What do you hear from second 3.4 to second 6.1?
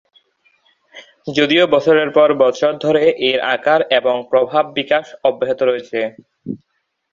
আকার এবং প্রভাবের বিকাশ অব্যাহত রয়েছে।